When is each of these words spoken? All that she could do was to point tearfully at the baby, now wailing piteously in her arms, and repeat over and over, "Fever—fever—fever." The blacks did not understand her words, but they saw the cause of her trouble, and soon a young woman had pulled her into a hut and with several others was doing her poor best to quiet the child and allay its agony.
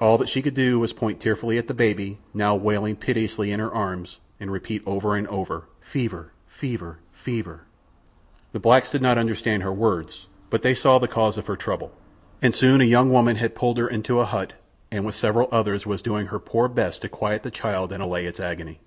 All 0.00 0.16
that 0.16 0.30
she 0.30 0.40
could 0.40 0.54
do 0.54 0.80
was 0.80 0.92
to 0.94 0.98
point 0.98 1.20
tearfully 1.20 1.58
at 1.58 1.68
the 1.68 1.74
baby, 1.74 2.16
now 2.32 2.54
wailing 2.56 2.96
piteously 2.96 3.52
in 3.52 3.60
her 3.60 3.70
arms, 3.70 4.18
and 4.40 4.50
repeat 4.50 4.82
over 4.86 5.14
and 5.14 5.26
over, 5.28 5.64
"Fever—fever—fever." 5.82 7.60
The 8.52 8.58
blacks 8.58 8.88
did 8.88 9.02
not 9.02 9.18
understand 9.18 9.62
her 9.62 9.70
words, 9.70 10.26
but 10.48 10.62
they 10.62 10.72
saw 10.72 10.98
the 10.98 11.06
cause 11.06 11.36
of 11.36 11.48
her 11.48 11.56
trouble, 11.56 11.92
and 12.40 12.54
soon 12.54 12.80
a 12.80 12.84
young 12.84 13.10
woman 13.12 13.36
had 13.36 13.54
pulled 13.54 13.76
her 13.76 13.86
into 13.88 14.20
a 14.20 14.24
hut 14.24 14.54
and 14.90 15.04
with 15.04 15.14
several 15.16 15.50
others 15.52 15.84
was 15.84 16.00
doing 16.00 16.28
her 16.28 16.38
poor 16.38 16.66
best 16.66 17.02
to 17.02 17.10
quiet 17.10 17.42
the 17.42 17.50
child 17.50 17.92
and 17.92 18.02
allay 18.02 18.24
its 18.24 18.40
agony. 18.40 18.80